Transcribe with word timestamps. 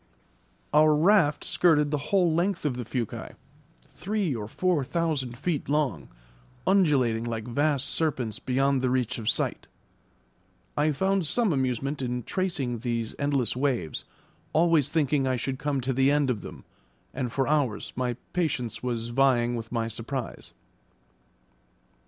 Our 0.73 0.95
raft 0.95 1.43
skirted 1.43 1.91
the 1.91 1.99
whole 2.09 2.33
length 2.33 2.65
of 2.65 2.75
the 2.75 2.85
fuci, 2.85 3.35
three 3.93 4.33
or 4.35 4.47
four 4.47 4.83
thousand 4.83 5.37
feet 5.37 5.69
long, 5.69 6.09
undulating 6.65 7.23
like 7.23 7.43
vast 7.47 7.85
serpents 7.87 8.39
beyond 8.39 8.81
the 8.81 8.89
reach 8.89 9.19
of 9.19 9.29
sight; 9.29 9.67
I 10.75 10.91
found 10.91 11.27
some 11.27 11.53
amusement 11.53 12.01
in 12.01 12.23
tracing 12.23 12.79
these 12.79 13.13
endless 13.19 13.55
waves, 13.55 14.03
always 14.53 14.89
thinking 14.89 15.27
I 15.27 15.35
should 15.35 15.59
come 15.59 15.81
to 15.81 15.93
the 15.93 16.09
end 16.09 16.31
of 16.31 16.41
them, 16.41 16.65
and 17.13 17.31
for 17.31 17.47
hours 17.47 17.93
my 17.95 18.15
patience 18.33 18.81
was 18.81 19.09
vying 19.09 19.55
with 19.55 19.71
my 19.71 19.87
surprise. 19.87 20.51